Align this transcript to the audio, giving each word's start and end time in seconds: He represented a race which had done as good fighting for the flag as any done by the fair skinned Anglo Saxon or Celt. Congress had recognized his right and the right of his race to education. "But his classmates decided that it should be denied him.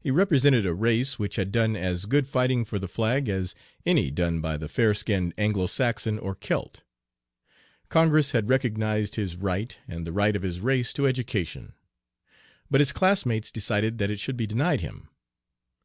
He 0.00 0.10
represented 0.10 0.66
a 0.66 0.74
race 0.74 1.20
which 1.20 1.36
had 1.36 1.52
done 1.52 1.76
as 1.76 2.06
good 2.06 2.26
fighting 2.26 2.64
for 2.64 2.80
the 2.80 2.88
flag 2.88 3.28
as 3.28 3.54
any 3.84 4.10
done 4.10 4.40
by 4.40 4.56
the 4.56 4.68
fair 4.68 4.92
skinned 4.92 5.34
Anglo 5.38 5.68
Saxon 5.68 6.18
or 6.18 6.34
Celt. 6.34 6.82
Congress 7.88 8.32
had 8.32 8.48
recognized 8.48 9.14
his 9.14 9.36
right 9.36 9.76
and 9.86 10.04
the 10.04 10.10
right 10.12 10.34
of 10.34 10.42
his 10.42 10.58
race 10.58 10.92
to 10.94 11.06
education. 11.06 11.74
"But 12.72 12.80
his 12.80 12.90
classmates 12.90 13.52
decided 13.52 13.98
that 13.98 14.10
it 14.10 14.18
should 14.18 14.36
be 14.36 14.48
denied 14.48 14.80
him. 14.80 15.10